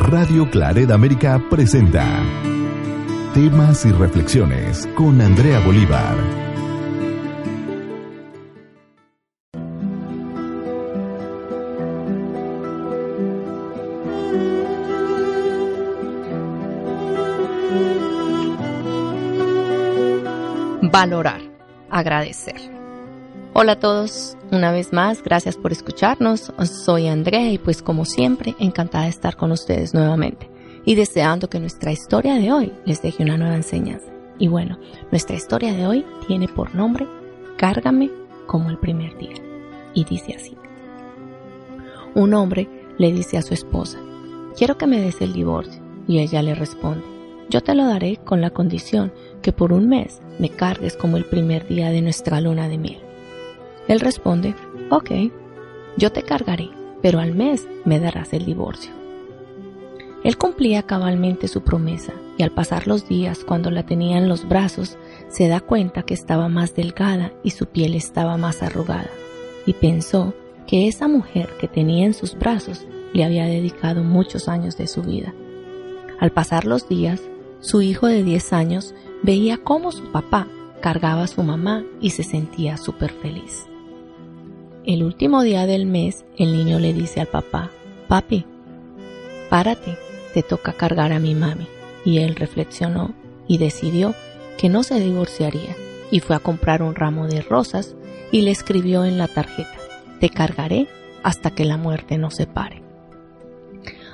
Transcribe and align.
Radio 0.00 0.48
Claret 0.50 0.90
América 0.90 1.40
presenta 1.50 2.04
Temas 3.32 3.84
y 3.84 3.92
Reflexiones 3.92 4.88
con 4.94 5.20
Andrea 5.20 5.60
Bolívar. 5.60 6.16
Valorar, 20.92 21.40
agradecer. 21.90 22.73
Hola 23.56 23.74
a 23.74 23.78
todos, 23.78 24.36
una 24.50 24.72
vez 24.72 24.92
más, 24.92 25.22
gracias 25.22 25.56
por 25.56 25.70
escucharnos. 25.70 26.52
Soy 26.64 27.06
Andrea 27.06 27.52
y 27.52 27.58
pues 27.58 27.82
como 27.82 28.04
siempre, 28.04 28.56
encantada 28.58 29.04
de 29.04 29.10
estar 29.10 29.36
con 29.36 29.52
ustedes 29.52 29.94
nuevamente 29.94 30.50
y 30.84 30.96
deseando 30.96 31.48
que 31.48 31.60
nuestra 31.60 31.92
historia 31.92 32.34
de 32.34 32.50
hoy 32.50 32.72
les 32.84 33.00
deje 33.00 33.22
una 33.22 33.36
nueva 33.36 33.54
enseñanza. 33.54 34.10
Y 34.40 34.48
bueno, 34.48 34.80
nuestra 35.12 35.36
historia 35.36 35.72
de 35.72 35.86
hoy 35.86 36.04
tiene 36.26 36.48
por 36.48 36.74
nombre 36.74 37.06
Cárgame 37.56 38.10
como 38.48 38.70
el 38.70 38.78
primer 38.78 39.16
día. 39.18 39.36
Y 39.94 40.02
dice 40.02 40.34
así. 40.34 40.56
Un 42.16 42.34
hombre 42.34 42.68
le 42.98 43.12
dice 43.12 43.38
a 43.38 43.42
su 43.42 43.54
esposa, 43.54 44.00
quiero 44.58 44.76
que 44.78 44.88
me 44.88 45.00
des 45.00 45.20
el 45.20 45.32
divorcio. 45.32 45.80
Y 46.08 46.18
ella 46.18 46.42
le 46.42 46.56
responde, 46.56 47.04
yo 47.50 47.60
te 47.60 47.76
lo 47.76 47.86
daré 47.86 48.16
con 48.16 48.40
la 48.40 48.50
condición 48.50 49.12
que 49.42 49.52
por 49.52 49.72
un 49.72 49.88
mes 49.88 50.20
me 50.40 50.48
cargues 50.48 50.96
como 50.96 51.16
el 51.16 51.24
primer 51.24 51.68
día 51.68 51.90
de 51.90 52.02
nuestra 52.02 52.40
luna 52.40 52.68
de 52.68 52.78
miel. 52.78 53.03
Él 53.88 54.00
responde, 54.00 54.54
ok, 54.90 55.10
yo 55.96 56.10
te 56.10 56.22
cargaré, 56.22 56.70
pero 57.02 57.20
al 57.20 57.34
mes 57.34 57.68
me 57.84 58.00
darás 58.00 58.32
el 58.32 58.44
divorcio. 58.44 58.92
Él 60.24 60.38
cumplía 60.38 60.84
cabalmente 60.84 61.48
su 61.48 61.62
promesa 61.62 62.14
y 62.38 62.42
al 62.42 62.50
pasar 62.50 62.86
los 62.86 63.06
días 63.06 63.44
cuando 63.44 63.70
la 63.70 63.84
tenía 63.84 64.16
en 64.16 64.28
los 64.28 64.48
brazos 64.48 64.96
se 65.28 65.48
da 65.48 65.60
cuenta 65.60 66.02
que 66.02 66.14
estaba 66.14 66.48
más 66.48 66.74
delgada 66.74 67.32
y 67.42 67.50
su 67.50 67.66
piel 67.66 67.94
estaba 67.94 68.38
más 68.38 68.62
arrugada 68.62 69.10
y 69.66 69.74
pensó 69.74 70.32
que 70.66 70.88
esa 70.88 71.08
mujer 71.08 71.50
que 71.60 71.68
tenía 71.68 72.06
en 72.06 72.14
sus 72.14 72.38
brazos 72.38 72.86
le 73.12 73.24
había 73.24 73.44
dedicado 73.44 74.02
muchos 74.02 74.48
años 74.48 74.78
de 74.78 74.86
su 74.86 75.02
vida. 75.02 75.34
Al 76.18 76.32
pasar 76.32 76.64
los 76.64 76.88
días, 76.88 77.20
su 77.60 77.82
hijo 77.82 78.06
de 78.06 78.22
10 78.22 78.52
años 78.54 78.94
veía 79.22 79.58
cómo 79.58 79.92
su 79.92 80.10
papá 80.10 80.48
cargaba 80.80 81.24
a 81.24 81.28
su 81.28 81.42
mamá 81.42 81.84
y 82.00 82.10
se 82.10 82.24
sentía 82.24 82.78
súper 82.78 83.10
feliz. 83.10 83.66
El 84.86 85.02
último 85.02 85.42
día 85.42 85.64
del 85.64 85.86
mes, 85.86 86.26
el 86.36 86.52
niño 86.52 86.78
le 86.78 86.92
dice 86.92 87.18
al 87.18 87.26
papá, 87.26 87.70
Papi, 88.06 88.44
párate, 89.48 89.96
te 90.34 90.42
toca 90.42 90.74
cargar 90.74 91.10
a 91.10 91.18
mi 91.18 91.34
mami. 91.34 91.66
Y 92.04 92.18
él 92.18 92.36
reflexionó 92.36 93.14
y 93.48 93.56
decidió 93.56 94.14
que 94.58 94.68
no 94.68 94.82
se 94.82 95.00
divorciaría 95.00 95.74
y 96.10 96.20
fue 96.20 96.36
a 96.36 96.40
comprar 96.40 96.82
un 96.82 96.94
ramo 96.94 97.28
de 97.28 97.40
rosas 97.40 97.96
y 98.30 98.42
le 98.42 98.50
escribió 98.50 99.06
en 99.06 99.16
la 99.16 99.26
tarjeta, 99.26 99.74
te 100.20 100.28
cargaré 100.28 100.86
hasta 101.22 101.50
que 101.50 101.64
la 101.64 101.78
muerte 101.78 102.18
nos 102.18 102.34
separe. 102.34 102.82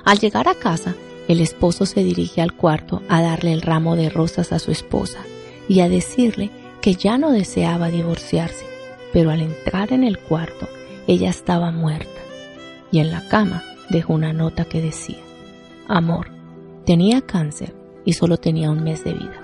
Al 0.05 0.19
llegar 0.19 0.47
a 0.47 0.55
casa, 0.55 0.95
el 1.27 1.41
esposo 1.41 1.85
se 1.85 2.01
dirige 2.01 2.41
al 2.41 2.53
cuarto 2.53 3.01
a 3.09 3.21
darle 3.21 3.51
el 3.51 3.61
ramo 3.61 3.97
de 3.97 4.09
rosas 4.09 4.53
a 4.53 4.59
su 4.59 4.71
esposa 4.71 5.19
y 5.67 5.81
a 5.81 5.89
decirle 5.89 6.49
que 6.81 6.95
ya 6.95 7.17
no 7.17 7.31
deseaba 7.31 7.89
divorciarse 7.89 8.70
pero 9.13 9.31
al 9.31 9.41
entrar 9.41 9.93
en 9.93 10.03
el 10.03 10.17
cuarto 10.19 10.67
ella 11.07 11.29
estaba 11.29 11.71
muerta 11.71 12.21
y 12.91 12.99
en 12.99 13.11
la 13.11 13.27
cama 13.27 13.63
dejó 13.89 14.13
una 14.13 14.33
nota 14.33 14.65
que 14.65 14.81
decía, 14.81 15.19
Amor, 15.87 16.27
tenía 16.85 17.21
cáncer 17.21 17.73
y 18.05 18.13
solo 18.13 18.37
tenía 18.37 18.71
un 18.71 18.83
mes 18.83 19.03
de 19.03 19.13
vida. 19.13 19.41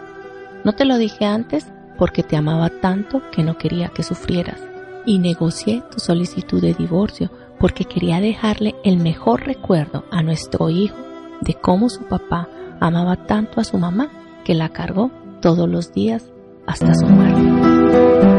No 0.63 0.73
te 0.73 0.85
lo 0.85 0.97
dije 0.97 1.25
antes 1.25 1.65
porque 1.97 2.23
te 2.23 2.37
amaba 2.37 2.69
tanto 2.69 3.21
que 3.31 3.43
no 3.43 3.57
quería 3.57 3.89
que 3.89 4.03
sufrieras 4.03 4.61
y 5.05 5.19
negocié 5.19 5.83
tu 5.91 5.99
solicitud 5.99 6.61
de 6.61 6.73
divorcio 6.73 7.31
porque 7.59 7.85
quería 7.85 8.19
dejarle 8.19 8.75
el 8.83 8.97
mejor 8.97 9.45
recuerdo 9.45 10.05
a 10.11 10.21
nuestro 10.21 10.69
hijo 10.69 10.97
de 11.41 11.53
cómo 11.55 11.89
su 11.89 12.03
papá 12.03 12.47
amaba 12.79 13.15
tanto 13.25 13.59
a 13.59 13.63
su 13.63 13.77
mamá 13.77 14.09
que 14.43 14.53
la 14.53 14.69
cargó 14.69 15.11
todos 15.41 15.67
los 15.67 15.93
días 15.93 16.23
hasta 16.65 16.93
su 16.93 17.05
muerte. 17.05 18.36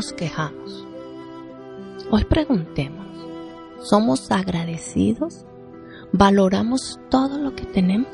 Nos 0.00 0.14
quejamos? 0.14 0.86
Hoy 2.10 2.24
preguntemos, 2.24 3.06
¿somos 3.82 4.30
agradecidos? 4.30 5.44
¿Valoramos 6.10 6.98
todo 7.10 7.36
lo 7.36 7.54
que 7.54 7.66
tenemos? 7.66 8.08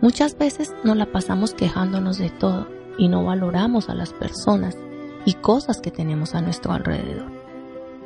Muchas 0.00 0.38
veces 0.38 0.74
nos 0.82 0.96
la 0.96 1.04
pasamos 1.12 1.52
quejándonos 1.52 2.16
de 2.16 2.30
todo 2.30 2.66
y 2.96 3.08
no 3.08 3.22
valoramos 3.22 3.90
a 3.90 3.94
las 3.94 4.14
personas 4.14 4.78
y 5.26 5.34
cosas 5.34 5.82
que 5.82 5.90
tenemos 5.90 6.34
a 6.34 6.40
nuestro 6.40 6.72
alrededor. 6.72 7.30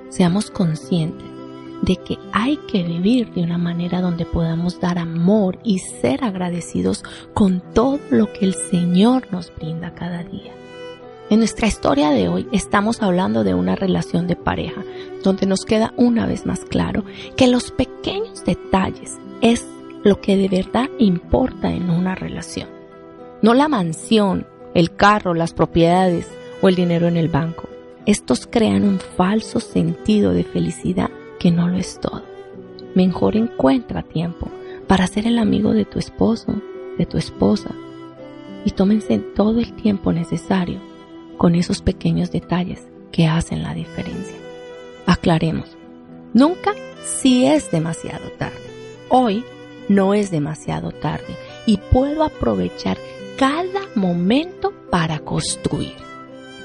Seamos 0.08 0.50
conscientes 0.50 1.28
de 1.82 1.94
que 1.98 2.18
hay 2.32 2.56
que 2.56 2.82
vivir 2.82 3.32
de 3.32 3.44
una 3.44 3.58
manera 3.58 4.00
donde 4.00 4.26
podamos 4.26 4.80
dar 4.80 4.98
amor 4.98 5.60
y 5.62 5.78
ser 5.78 6.24
agradecidos 6.24 7.04
con 7.32 7.62
todo 7.74 8.00
lo 8.10 8.32
que 8.32 8.44
el 8.44 8.54
Señor 8.54 9.28
nos 9.30 9.54
brinda 9.54 9.94
cada 9.94 10.24
día. 10.24 10.63
En 11.30 11.38
nuestra 11.38 11.66
historia 11.66 12.10
de 12.10 12.28
hoy 12.28 12.46
estamos 12.52 13.00
hablando 13.00 13.44
de 13.44 13.54
una 13.54 13.76
relación 13.76 14.26
de 14.26 14.36
pareja, 14.36 14.84
donde 15.22 15.46
nos 15.46 15.64
queda 15.64 15.94
una 15.96 16.26
vez 16.26 16.44
más 16.44 16.60
claro 16.60 17.02
que 17.34 17.46
los 17.46 17.70
pequeños 17.70 18.44
detalles 18.44 19.16
es 19.40 19.66
lo 20.04 20.20
que 20.20 20.36
de 20.36 20.48
verdad 20.48 20.90
importa 20.98 21.72
en 21.72 21.88
una 21.88 22.14
relación. 22.14 22.68
No 23.40 23.54
la 23.54 23.68
mansión, 23.68 24.46
el 24.74 24.94
carro, 24.94 25.32
las 25.32 25.54
propiedades 25.54 26.28
o 26.60 26.68
el 26.68 26.74
dinero 26.74 27.08
en 27.08 27.16
el 27.16 27.28
banco. 27.28 27.70
Estos 28.04 28.46
crean 28.46 28.84
un 28.84 28.98
falso 28.98 29.60
sentido 29.60 30.34
de 30.34 30.44
felicidad 30.44 31.08
que 31.38 31.50
no 31.50 31.68
lo 31.68 31.78
es 31.78 31.98
todo. 32.00 32.22
Mejor 32.94 33.38
encuentra 33.38 34.02
tiempo 34.02 34.50
para 34.86 35.06
ser 35.06 35.26
el 35.26 35.38
amigo 35.38 35.72
de 35.72 35.86
tu 35.86 35.98
esposo, 35.98 36.60
de 36.98 37.06
tu 37.06 37.16
esposa, 37.16 37.70
y 38.66 38.72
tómense 38.72 39.18
todo 39.18 39.60
el 39.60 39.72
tiempo 39.72 40.12
necesario 40.12 40.93
con 41.36 41.54
esos 41.54 41.82
pequeños 41.82 42.30
detalles 42.30 42.86
que 43.12 43.26
hacen 43.26 43.62
la 43.62 43.74
diferencia. 43.74 44.36
Aclaremos, 45.06 45.76
nunca 46.32 46.74
si 47.04 47.46
es 47.46 47.70
demasiado 47.70 48.30
tarde. 48.38 48.56
Hoy 49.08 49.44
no 49.88 50.14
es 50.14 50.30
demasiado 50.30 50.92
tarde 50.92 51.36
y 51.66 51.76
puedo 51.76 52.24
aprovechar 52.24 52.96
cada 53.36 53.80
momento 53.94 54.72
para 54.90 55.18
construir. 55.20 55.94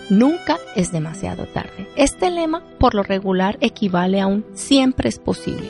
Nunca 0.10 0.58
es 0.76 0.92
demasiado 0.92 1.46
tarde. 1.46 1.88
Este 1.96 2.32
lema, 2.32 2.64
por 2.80 2.96
lo 2.96 3.04
regular, 3.04 3.58
equivale 3.62 4.22
a 4.22 4.28
un 4.28 4.46
siempre 4.54 5.10
es 5.10 5.20
posible. 5.20 5.70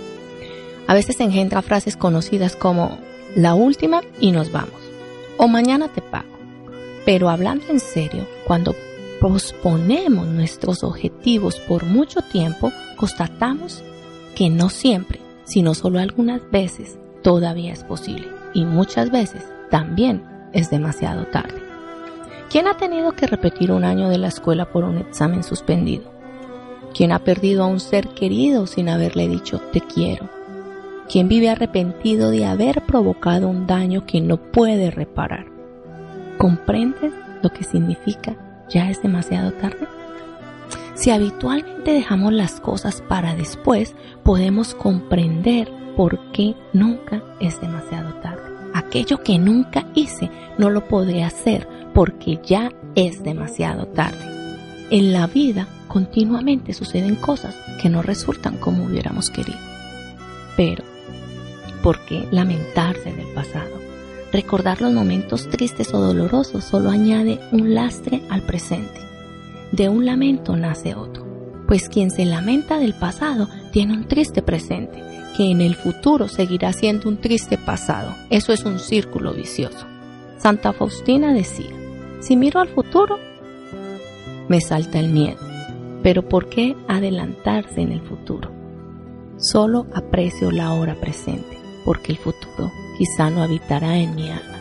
A 0.87 0.93
veces 0.93 1.19
engendra 1.19 1.61
frases 1.61 1.97
conocidas 1.97 2.55
como 2.55 2.97
la 3.35 3.53
última 3.53 4.01
y 4.19 4.31
nos 4.31 4.51
vamos, 4.51 4.79
o 5.37 5.47
mañana 5.47 5.87
te 5.89 6.01
pago. 6.01 6.29
Pero 7.05 7.29
hablando 7.29 7.65
en 7.69 7.79
serio, 7.79 8.27
cuando 8.45 8.75
posponemos 9.19 10.27
nuestros 10.27 10.83
objetivos 10.83 11.59
por 11.59 11.85
mucho 11.85 12.21
tiempo, 12.21 12.71
constatamos 12.95 13.83
que 14.35 14.49
no 14.49 14.69
siempre, 14.69 15.19
sino 15.43 15.73
solo 15.73 15.99
algunas 15.99 16.41
veces, 16.51 16.97
todavía 17.21 17.73
es 17.73 17.83
posible. 17.83 18.27
Y 18.53 18.65
muchas 18.65 19.11
veces 19.11 19.45
también 19.69 20.23
es 20.53 20.69
demasiado 20.69 21.25
tarde. 21.25 21.61
¿Quién 22.49 22.67
ha 22.67 22.77
tenido 22.77 23.11
que 23.11 23.27
repetir 23.27 23.71
un 23.71 23.83
año 23.83 24.09
de 24.09 24.17
la 24.17 24.29
escuela 24.29 24.71
por 24.71 24.83
un 24.83 24.97
examen 24.97 25.43
suspendido? 25.43 26.11
¿Quién 26.95 27.11
ha 27.11 27.19
perdido 27.19 27.63
a 27.63 27.67
un 27.67 27.79
ser 27.79 28.07
querido 28.09 28.65
sin 28.65 28.89
haberle 28.89 29.27
dicho 29.27 29.59
te 29.71 29.81
quiero? 29.81 30.39
quien 31.09 31.27
vive 31.27 31.49
arrepentido 31.49 32.29
de 32.29 32.45
haber 32.45 32.83
provocado 32.83 33.47
un 33.49 33.65
daño 33.65 34.05
que 34.05 34.21
no 34.21 34.37
puede 34.37 34.91
reparar. 34.91 35.47
¿Comprendes 36.37 37.11
lo 37.41 37.49
que 37.49 37.63
significa 37.63 38.37
ya 38.69 38.89
es 38.89 39.01
demasiado 39.01 39.51
tarde? 39.53 39.87
Si 40.95 41.11
habitualmente 41.11 41.93
dejamos 41.93 42.33
las 42.33 42.59
cosas 42.59 43.01
para 43.01 43.35
después, 43.35 43.95
podemos 44.23 44.75
comprender 44.75 45.71
por 45.95 46.19
qué 46.31 46.55
nunca 46.73 47.23
es 47.39 47.59
demasiado 47.61 48.13
tarde. 48.15 48.43
Aquello 48.73 49.23
que 49.23 49.39
nunca 49.39 49.85
hice 49.95 50.29
no 50.57 50.69
lo 50.69 50.87
podré 50.87 51.23
hacer 51.23 51.67
porque 51.93 52.39
ya 52.43 52.71
es 52.95 53.23
demasiado 53.23 53.87
tarde. 53.87 54.19
En 54.91 55.13
la 55.13 55.27
vida 55.27 55.67
continuamente 55.87 56.73
suceden 56.73 57.15
cosas 57.15 57.55
que 57.81 57.89
no 57.89 58.01
resultan 58.01 58.57
como 58.57 58.85
hubiéramos 58.85 59.29
querido. 59.29 59.59
Pero, 60.57 60.83
¿por 61.81 62.03
qué 62.05 62.27
lamentarse 62.31 63.13
del 63.13 63.27
pasado? 63.33 63.88
Recordar 64.31 64.79
los 64.79 64.93
momentos 64.93 65.49
tristes 65.49 65.93
o 65.93 65.99
dolorosos 65.99 66.63
solo 66.63 66.91
añade 66.91 67.39
un 67.51 67.73
lastre 67.73 68.21
al 68.29 68.43
presente. 68.43 69.01
De 69.71 69.89
un 69.89 70.05
lamento 70.05 70.55
nace 70.55 70.93
otro, 70.93 71.25
pues 71.67 71.89
quien 71.89 72.11
se 72.11 72.25
lamenta 72.25 72.77
del 72.77 72.93
pasado 72.93 73.47
tiene 73.71 73.93
un 73.93 74.07
triste 74.07 74.41
presente, 74.43 75.03
que 75.35 75.49
en 75.49 75.61
el 75.61 75.75
futuro 75.75 76.27
seguirá 76.27 76.73
siendo 76.73 77.09
un 77.09 77.17
triste 77.17 77.57
pasado. 77.57 78.15
Eso 78.29 78.53
es 78.53 78.65
un 78.65 78.79
círculo 78.79 79.33
vicioso. 79.33 79.87
Santa 80.37 80.73
Faustina 80.73 81.33
decía, 81.33 81.71
si 82.19 82.35
miro 82.35 82.59
al 82.59 82.69
futuro, 82.69 83.17
me 84.47 84.61
salta 84.61 84.99
el 84.99 85.09
miedo. 85.09 85.39
Pero 86.03 86.27
¿por 86.27 86.49
qué 86.49 86.75
adelantarse 86.87 87.81
en 87.81 87.91
el 87.91 88.01
futuro? 88.01 88.51
Solo 89.37 89.87
aprecio 89.93 90.51
la 90.51 90.73
hora 90.73 90.95
presente, 90.95 91.57
porque 91.83 92.11
el 92.11 92.17
futuro 92.17 92.71
quizá 92.99 93.29
no 93.29 93.41
habitará 93.41 93.97
en 93.97 94.13
mi 94.13 94.29
alma. 94.29 94.59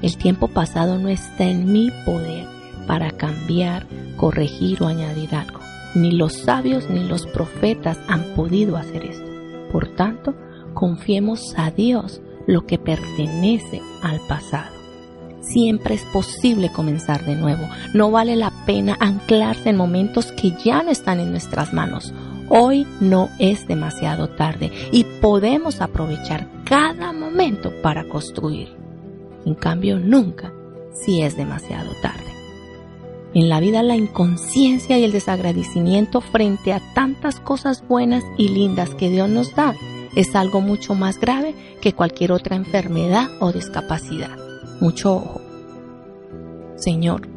El 0.00 0.16
tiempo 0.16 0.48
pasado 0.48 0.98
no 0.98 1.10
está 1.10 1.44
en 1.44 1.70
mi 1.70 1.90
poder 2.06 2.46
para 2.86 3.10
cambiar, 3.10 3.86
corregir 4.16 4.82
o 4.82 4.88
añadir 4.88 5.34
algo. 5.34 5.60
Ni 5.94 6.12
los 6.12 6.32
sabios 6.32 6.88
ni 6.88 7.04
los 7.04 7.26
profetas 7.26 8.00
han 8.08 8.24
podido 8.34 8.78
hacer 8.78 9.04
esto. 9.04 9.26
Por 9.70 9.88
tanto, 9.94 10.34
confiemos 10.72 11.54
a 11.58 11.70
Dios 11.70 12.22
lo 12.46 12.64
que 12.66 12.78
pertenece 12.78 13.82
al 14.02 14.20
pasado. 14.26 14.74
Siempre 15.42 15.96
es 15.96 16.04
posible 16.04 16.72
comenzar 16.72 17.26
de 17.26 17.34
nuevo. 17.34 17.68
No 17.92 18.10
vale 18.10 18.36
la 18.36 18.52
pena 18.64 18.96
anclarse 19.00 19.68
en 19.68 19.76
momentos 19.76 20.32
que 20.32 20.52
ya 20.64 20.82
no 20.82 20.90
están 20.90 21.20
en 21.20 21.30
nuestras 21.30 21.74
manos. 21.74 22.14
Hoy 22.52 22.84
no 23.00 23.28
es 23.38 23.68
demasiado 23.68 24.28
tarde 24.28 24.72
y 24.90 25.04
podemos 25.04 25.80
aprovechar 25.80 26.48
cada 26.64 27.12
momento 27.12 27.72
para 27.80 28.08
construir. 28.08 28.74
En 29.46 29.54
cambio, 29.54 30.00
nunca 30.00 30.52
si 30.92 31.22
es 31.22 31.36
demasiado 31.36 31.92
tarde. 32.02 32.24
En 33.34 33.48
la 33.48 33.60
vida 33.60 33.84
la 33.84 33.94
inconsciencia 33.94 34.98
y 34.98 35.04
el 35.04 35.12
desagradecimiento 35.12 36.20
frente 36.20 36.72
a 36.72 36.80
tantas 36.92 37.38
cosas 37.38 37.86
buenas 37.86 38.24
y 38.36 38.48
lindas 38.48 38.96
que 38.96 39.10
Dios 39.10 39.28
nos 39.28 39.54
da 39.54 39.72
es 40.16 40.34
algo 40.34 40.60
mucho 40.60 40.96
más 40.96 41.20
grave 41.20 41.54
que 41.80 41.92
cualquier 41.92 42.32
otra 42.32 42.56
enfermedad 42.56 43.28
o 43.38 43.52
discapacidad. 43.52 44.36
Mucho 44.80 45.14
ojo. 45.14 45.40
Señor, 46.74 47.28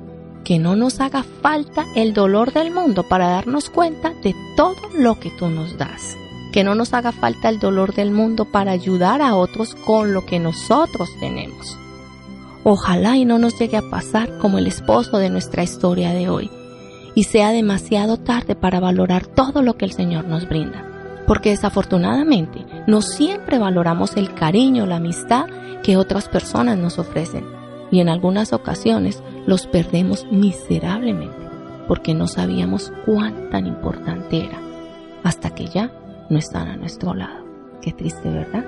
que 0.44 0.60
no 0.60 0.76
nos 0.76 1.00
haga 1.00 1.24
falta 1.24 1.86
el 1.96 2.14
dolor 2.14 2.52
del 2.52 2.72
mundo 2.72 3.04
para 3.04 3.30
darnos 3.30 3.70
cuenta 3.70 4.14
de 4.22 4.36
todo 4.56 4.76
lo 4.98 5.20
que 5.20 5.32
tú 5.32 5.48
nos 5.48 5.78
das. 5.78 6.16
Que 6.52 6.64
no 6.64 6.76
nos 6.76 6.94
haga 6.94 7.12
falta 7.12 7.50
el 7.50 7.60
dolor 7.60 7.94
del 7.94 8.12
mundo 8.12 8.46
para 8.46 8.72
ayudar 8.72 9.22
a 9.22 9.36
otros 9.36 9.76
con 9.76 10.14
lo 10.14 10.26
que 10.26 10.40
nosotros 10.40 11.10
tenemos. 11.20 11.78
Ojalá 12.64 13.18
y 13.18 13.26
no 13.26 13.40
nos 13.40 13.58
llegue 13.58 13.78
a 13.78 13.90
pasar 13.90 14.38
como 14.38 14.58
el 14.58 14.68
esposo 14.68 15.18
de 15.18 15.30
nuestra 15.30 15.64
historia 15.64 16.14
de 16.14 16.30
hoy 16.30 16.50
y 17.16 17.24
sea 17.24 17.52
demasiado 17.52 18.18
tarde 18.18 18.56
para 18.56 18.80
valorar 18.80 19.26
todo 19.26 19.62
lo 19.62 19.76
que 19.76 19.86
el 19.86 19.92
Señor 19.92 20.26
nos 20.26 20.48
brinda. 20.48 20.88
Porque 21.26 21.52
desafortunadamente 21.52 22.66
no 22.86 23.02
siempre 23.02 23.58
valoramos 23.58 24.18
el 24.18 24.34
cariño, 24.34 24.86
la 24.86 24.98
amistad 24.98 25.46
que 25.84 25.98
otras 25.98 26.28
personas 26.28 26.78
nos 26.78 27.00
ofrecen 27.00 27.53
y 27.94 28.00
en 28.00 28.10
algunas 28.10 28.54
ocasiones 28.54 29.22
los 29.46 29.68
perdemos 29.68 30.26
miserablemente 30.32 31.38
porque 31.88 32.16
no 32.16 32.28
sabíamos 32.28 32.92
cuán 33.06 33.52
tan 33.52 33.68
importante 33.68 34.46
era 34.46 34.60
hasta 35.24 35.52
que 35.52 35.68
ya 35.68 35.92
no 36.28 36.40
están 36.40 36.70
a 36.70 36.76
nuestro 36.76 37.14
lado. 37.14 37.46
Qué 37.84 37.92
triste, 37.92 38.32
¿verdad? 38.32 38.66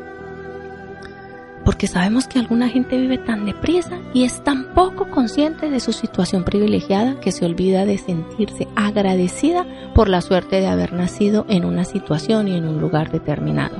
Porque 1.65 1.87
sabemos 1.87 2.27
que 2.27 2.37
alguna 2.37 2.69
gente 2.69 2.99
vive 2.99 3.17
tan 3.17 3.47
deprisa 3.47 3.97
y 4.13 4.25
es 4.25 4.43
tan 4.43 4.75
poco 4.75 5.09
consciente 5.09 5.71
de 5.71 5.79
su 5.79 5.91
situación 5.91 6.43
privilegiada 6.43 7.19
que 7.19 7.31
se 7.31 7.45
olvida 7.45 7.83
de 7.85 7.97
sentirse 7.97 8.67
agradecida 8.75 9.65
por 9.95 10.07
la 10.07 10.21
suerte 10.21 10.59
de 10.59 10.67
haber 10.67 10.93
nacido 10.93 11.47
en 11.49 11.65
una 11.65 11.83
situación 11.83 12.47
y 12.47 12.55
en 12.55 12.67
un 12.67 12.79
lugar 12.79 13.11
determinado. 13.11 13.77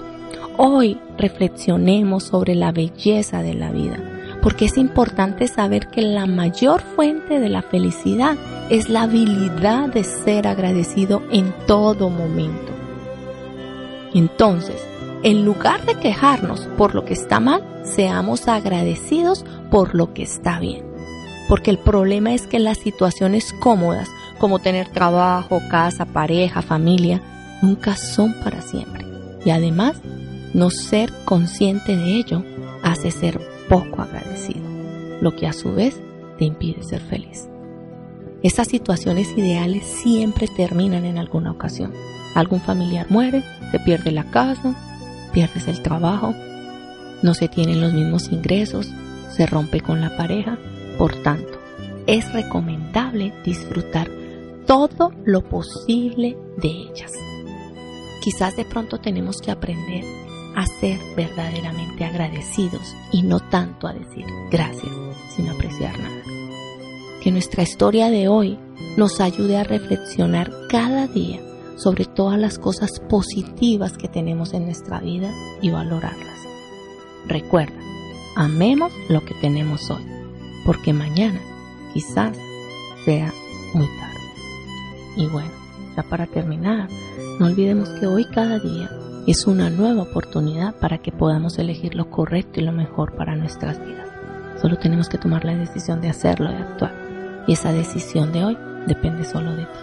Hoy 0.57 0.97
reflexionemos 1.19 2.23
sobre 2.23 2.55
la 2.55 2.71
belleza 2.71 3.43
de 3.43 3.53
la 3.53 3.71
vida 3.71 4.14
porque 4.45 4.65
es 4.65 4.77
importante 4.77 5.47
saber 5.47 5.87
que 5.87 6.03
la 6.03 6.27
mayor 6.27 6.83
fuente 6.95 7.39
de 7.39 7.49
la 7.49 7.63
felicidad 7.63 8.37
es 8.69 8.89
la 8.89 9.01
habilidad 9.01 9.89
de 9.89 10.03
ser 10.03 10.45
agradecido 10.45 11.23
en 11.31 11.51
todo 11.65 12.11
momento. 12.11 12.71
Entonces, 14.13 14.79
en 15.23 15.45
lugar 15.45 15.83
de 15.87 15.95
quejarnos 15.95 16.67
por 16.77 16.93
lo 16.93 17.05
que 17.05 17.15
está 17.15 17.39
mal, 17.39 17.63
seamos 17.85 18.47
agradecidos 18.47 19.43
por 19.71 19.95
lo 19.95 20.13
que 20.13 20.21
está 20.21 20.59
bien. 20.59 20.85
Porque 21.49 21.71
el 21.71 21.79
problema 21.79 22.35
es 22.35 22.43
que 22.45 22.59
las 22.59 22.77
situaciones 22.77 23.51
cómodas, 23.51 24.09
como 24.37 24.59
tener 24.59 24.89
trabajo, 24.89 25.59
casa, 25.71 26.05
pareja, 26.05 26.61
familia, 26.61 27.19
nunca 27.63 27.95
son 27.95 28.35
para 28.43 28.61
siempre. 28.61 29.07
Y 29.43 29.49
además, 29.49 29.95
no 30.53 30.69
ser 30.69 31.11
consciente 31.25 31.97
de 31.97 32.13
ello 32.13 32.43
hace 32.83 33.09
ser 33.09 33.54
poco 33.69 34.01
agradecido, 34.01 34.61
lo 35.21 35.35
que 35.35 35.47
a 35.47 35.53
su 35.53 35.73
vez 35.73 35.99
te 36.37 36.45
impide 36.45 36.83
ser 36.83 37.01
feliz. 37.01 37.47
Estas 38.43 38.67
situaciones 38.67 39.35
ideales 39.37 39.85
siempre 39.85 40.47
terminan 40.47 41.05
en 41.05 41.17
alguna 41.17 41.51
ocasión. 41.51 41.93
Algún 42.35 42.61
familiar 42.61 43.07
muere, 43.09 43.43
se 43.71 43.79
pierde 43.79 44.11
la 44.11 44.29
casa, 44.29 44.75
pierdes 45.33 45.67
el 45.67 45.81
trabajo, 45.81 46.35
no 47.23 47.33
se 47.33 47.47
tienen 47.47 47.81
los 47.81 47.93
mismos 47.93 48.31
ingresos, 48.31 48.87
se 49.31 49.45
rompe 49.45 49.81
con 49.81 50.01
la 50.01 50.15
pareja. 50.15 50.57
Por 50.97 51.15
tanto, 51.23 51.59
es 52.07 52.31
recomendable 52.33 53.33
disfrutar 53.43 54.09
todo 54.67 55.11
lo 55.25 55.41
posible 55.41 56.37
de 56.57 56.67
ellas. 56.67 57.11
Quizás 58.21 58.55
de 58.55 58.65
pronto 58.65 58.99
tenemos 58.99 59.37
que 59.37 59.51
aprender 59.51 60.03
a 60.55 60.65
ser 60.65 60.99
verdaderamente 61.15 62.05
agradecidos 62.05 62.95
y 63.11 63.23
no 63.23 63.39
tanto 63.39 63.87
a 63.87 63.93
decir 63.93 64.25
gracias 64.49 64.91
sin 65.35 65.49
apreciar 65.49 65.97
nada. 65.99 66.21
Que 67.21 67.31
nuestra 67.31 67.63
historia 67.63 68.09
de 68.09 68.27
hoy 68.27 68.57
nos 68.97 69.19
ayude 69.19 69.57
a 69.57 69.63
reflexionar 69.63 70.51
cada 70.69 71.07
día 71.07 71.39
sobre 71.77 72.05
todas 72.05 72.39
las 72.39 72.57
cosas 72.57 72.99
positivas 73.09 73.97
que 73.97 74.07
tenemos 74.07 74.53
en 74.53 74.65
nuestra 74.65 74.99
vida 74.99 75.31
y 75.61 75.69
valorarlas. 75.69 76.39
Recuerda, 77.27 77.75
amemos 78.35 78.93
lo 79.09 79.25
que 79.25 79.33
tenemos 79.35 79.89
hoy, 79.89 80.05
porque 80.65 80.93
mañana 80.93 81.39
quizás 81.93 82.37
sea 83.03 83.33
muy 83.73 83.87
tarde. 83.99 84.15
Y 85.17 85.27
bueno, 85.27 85.51
ya 85.97 86.03
para 86.03 86.27
terminar, 86.27 86.89
no 87.39 87.47
olvidemos 87.47 87.89
que 87.99 88.07
hoy 88.07 88.25
cada 88.25 88.59
día 88.59 88.89
es 89.31 89.47
una 89.47 89.71
nueva 89.71 90.03
oportunidad 90.03 90.75
para 90.75 90.99
que 90.99 91.11
podamos 91.11 91.57
elegir 91.57 91.95
lo 91.95 92.11
correcto 92.11 92.59
y 92.59 92.63
lo 92.63 92.71
mejor 92.71 93.15
para 93.15 93.35
nuestras 93.35 93.83
vidas. 93.83 94.07
Solo 94.61 94.77
tenemos 94.77 95.09
que 95.09 95.17
tomar 95.17 95.43
la 95.45 95.55
decisión 95.55 95.99
de 95.99 96.09
hacerlo, 96.09 96.51
de 96.51 96.57
actuar. 96.57 96.93
Y 97.47 97.53
esa 97.53 97.73
decisión 97.73 98.31
de 98.31 98.45
hoy 98.45 98.57
depende 98.87 99.25
solo 99.25 99.55
de 99.55 99.63
ti. 99.63 99.79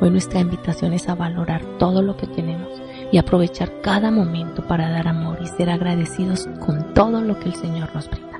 Hoy 0.00 0.10
nuestra 0.10 0.40
invitación 0.40 0.92
es 0.92 1.08
a 1.08 1.14
valorar 1.14 1.62
todo 1.78 2.00
lo 2.00 2.16
que 2.16 2.26
tenemos 2.28 2.80
y 3.12 3.18
aprovechar 3.18 3.80
cada 3.82 4.10
momento 4.10 4.66
para 4.66 4.88
dar 4.88 5.08
amor 5.08 5.38
y 5.42 5.46
ser 5.46 5.68
agradecidos 5.68 6.48
con 6.60 6.94
todo 6.94 7.20
lo 7.20 7.38
que 7.38 7.48
el 7.48 7.54
Señor 7.54 7.94
nos 7.94 8.08
brinda. 8.08 8.38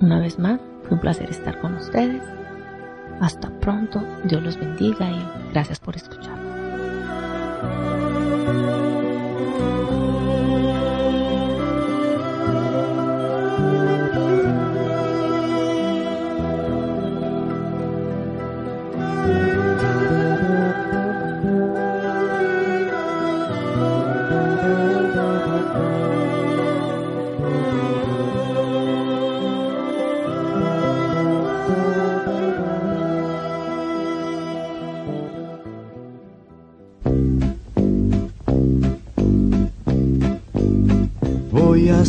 Una 0.00 0.18
vez 0.18 0.38
más, 0.38 0.60
fue 0.82 0.94
un 0.94 1.00
placer 1.00 1.30
estar 1.30 1.60
con 1.60 1.74
ustedes. 1.74 2.22
Hasta 3.20 3.50
pronto, 3.60 4.02
Dios 4.24 4.42
los 4.42 4.58
bendiga 4.58 5.10
y 5.10 5.52
gracias 5.52 5.78
por 5.78 5.94
escuchar. 5.94 6.36
Oh. 8.28 8.95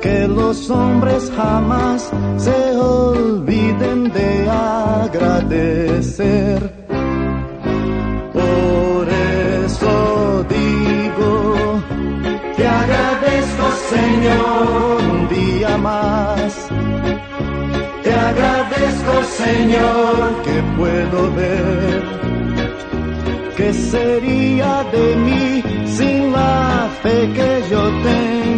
que 0.00 0.28
los 0.28 0.70
hombres 0.70 1.30
jamás 1.36 2.10
se 2.36 2.76
olviden 2.76 4.12
de 4.12 4.48
agradecer. 5.04 6.72
Por 8.32 9.08
eso 9.64 10.44
digo, 10.48 11.82
te 12.56 12.66
agradezco 12.66 13.64
Señor 13.90 14.98
un 15.12 15.28
día 15.28 15.76
más. 15.78 16.68
Te 18.02 18.12
agradezco 18.12 19.12
Señor 19.44 20.42
que 20.44 20.62
puedo 20.76 21.32
ver 21.34 22.18
¿Qué 23.58 23.74
sería 23.74 24.84
de 24.92 25.16
mí 25.16 25.64
sin 25.84 26.30
la 26.30 26.88
fe 27.02 27.28
que 27.34 27.64
yo 27.68 27.82
tengo 28.04 28.57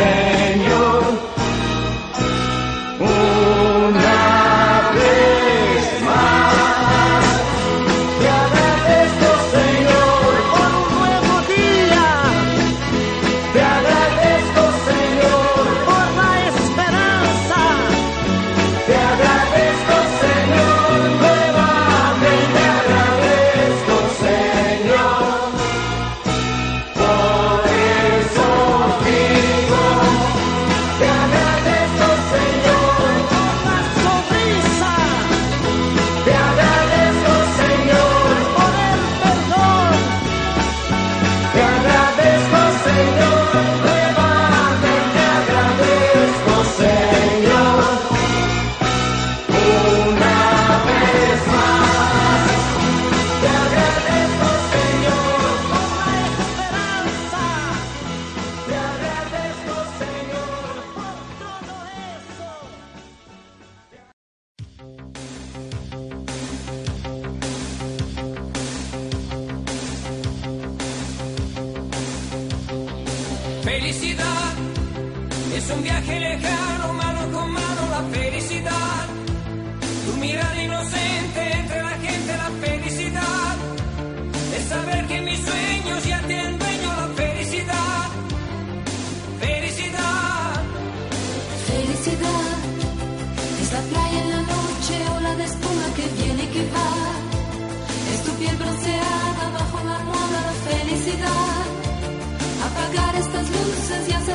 Señor. 0.00 0.29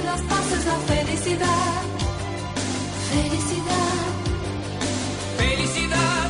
Las 0.03 0.21
paces, 0.21 0.65
la 0.65 0.77
felicidad. 0.93 1.81
Felicidad. 3.11 4.05
Felicidad 5.37 6.29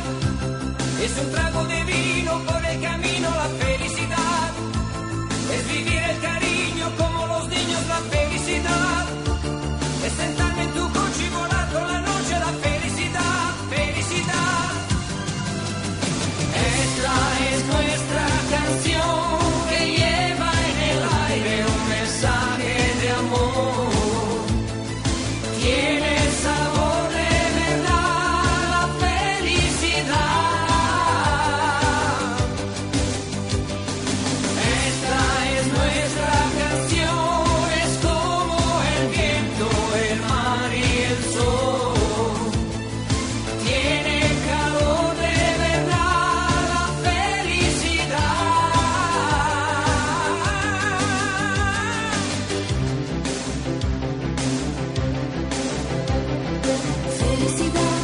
es 1.02 1.18
un 1.22 1.32
trago 1.32 1.64
de 1.64 1.84
vino 1.84 2.32
por 2.44 2.55
Tiene 43.64 44.20
calor 44.48 45.14
de 45.24 45.38
verdad, 45.66 46.88
felicidad. 47.02 48.36
Felicidad, 57.20 57.98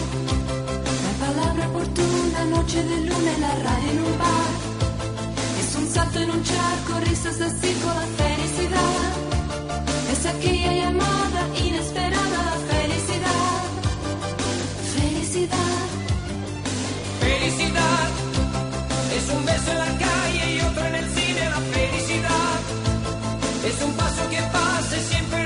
la 1.07 1.13
palabra 1.27 1.69
oportuna, 1.69 2.45
noche 2.57 2.83
de 2.83 2.97
luna, 3.01 3.33
la 3.41 3.55
ra 3.65 3.75
en 3.91 3.99
un 3.99 4.19
bar. 4.19 4.53
Es 5.61 5.77
un 5.77 5.87
salto 5.89 6.19
en 6.21 6.31
un 6.31 6.43
charco, 6.43 7.01
risas 7.09 7.41
así 7.41 7.73
con 7.83 8.17
la. 8.17 8.22
Un 19.43 19.47
beso 19.47 19.73
en 19.73 19.79
la 19.79 19.93
calle 20.07 20.55
y 20.55 20.61
otro 20.61 20.85
en 20.87 20.95
el 20.95 21.09
cine. 21.17 21.41
La 21.51 21.61
felicidad 21.77 22.59
es 23.65 23.83
un 23.83 23.93
paso 23.95 24.31
que 24.31 24.41
pasa 24.53 24.97
y 24.97 25.05
siempre 25.13 25.42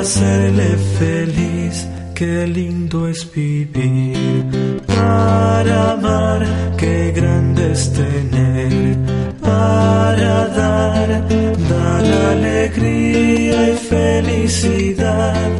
hacerle 0.00 0.76
feliz. 0.98 1.86
Qué 2.14 2.46
lindo 2.46 3.08
es 3.08 3.30
vivir. 3.32 4.80
Para 4.86 5.92
amar, 5.92 6.46
qué 6.76 7.12
grande 7.14 7.72
es 7.72 7.92
tener. 7.92 8.96
Para 9.40 10.48
dar, 10.48 11.08
dar 11.72 12.04
alegría 12.32 13.70
y 13.70 13.76
felicidad, 13.76 15.50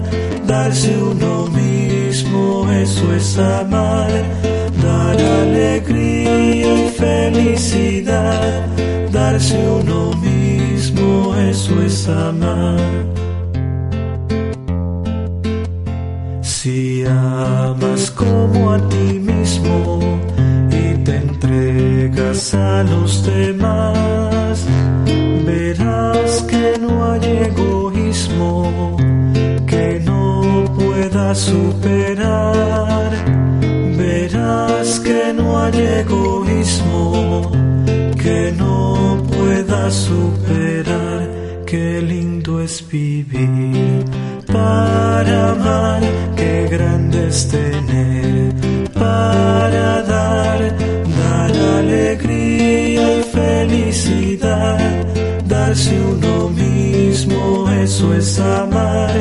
darse 0.46 0.90
uno 0.96 1.46
mismo, 1.46 2.68
eso 2.72 3.14
es 3.14 3.38
amar, 3.38 4.10
dar 4.82 5.20
alegría 5.20 6.86
y 6.86 6.88
felicidad, 6.90 8.66
darse 9.12 9.56
uno 9.56 10.12
mismo, 10.14 11.34
eso 11.36 11.82
es 11.82 12.08
amar. 12.08 13.17
Si 16.68 17.02
amas 17.02 18.10
como 18.10 18.72
a 18.72 18.78
ti 18.90 19.18
mismo 19.18 20.00
y 20.70 21.02
te 21.02 21.16
entregas 21.16 22.52
a 22.52 22.82
los 22.82 23.24
demás, 23.24 24.66
verás 25.46 26.42
que 26.42 26.78
no 26.78 27.10
hay 27.10 27.24
egoísmo 27.48 28.98
que 29.66 30.02
no 30.04 30.66
pueda 30.78 31.34
superar. 31.34 33.12
Verás 33.96 35.00
que 35.00 35.32
no 35.32 35.58
hay 35.62 35.80
egoísmo 36.02 37.50
que 38.22 38.52
no 38.58 39.22
pueda 39.34 39.90
superar. 39.90 41.30
Qué 41.64 42.02
lindo 42.02 42.60
es 42.60 42.86
vivir 42.86 44.04
para 44.52 45.50
amar, 45.52 46.02
tener 47.28 48.54
para 48.94 50.02
dar, 50.02 50.76
dar 51.20 51.52
alegría 51.78 53.18
y 53.18 53.22
felicidad, 53.22 54.78
darse 55.46 56.00
uno 56.00 56.48
mismo, 56.48 57.68
eso 57.82 58.14
es 58.14 58.38
amar, 58.38 59.12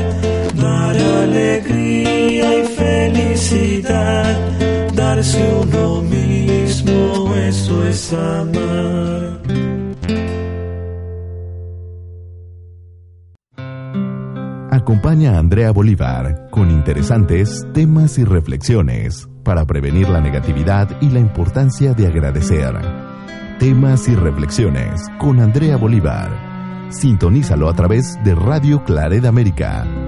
dar 0.55 0.95
alegría 0.95 2.59
y 2.59 2.63
felicidad, 2.67 4.37
darse 4.95 5.39
uno 5.61 6.01
mismo, 6.01 7.35
eso 7.35 7.85
es 7.87 8.13
amar. 8.13 8.96
Acompaña 14.87 15.33
a 15.33 15.39
Andrea 15.39 15.71
Bolívar 15.71 16.47
con 16.49 16.71
interesantes 16.71 17.67
temas 17.73 18.17
y 18.19 18.23
reflexiones 18.23 19.27
para 19.43 19.65
prevenir 19.65 20.07
la 20.07 20.21
negatividad 20.21 21.01
y 21.01 21.09
la 21.09 21.19
importancia 21.19 21.93
de 21.93 22.07
agradecer. 22.07 22.73
Temas 23.59 24.07
y 24.07 24.15
reflexiones 24.15 25.01
con 25.19 25.41
Andrea 25.41 25.75
Bolívar. 25.75 26.87
Sintonízalo 26.89 27.67
a 27.67 27.73
través 27.73 28.17
de 28.23 28.33
Radio 28.33 28.85
Claret 28.85 29.25
América 29.25 30.06